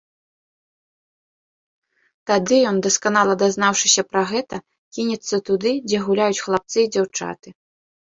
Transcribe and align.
Тады 2.31 2.59
ён, 2.71 2.75
дасканала 2.87 3.33
дазнаўшыся 3.43 4.01
пра 4.11 4.23
гэта, 4.35 4.55
кінецца 4.97 5.35
туды, 5.53 5.71
дзе 5.87 5.97
гуляюць 6.11 6.35
хлапцы 6.45 6.77
і 6.91 6.93
дзяўчаты. 6.99 7.49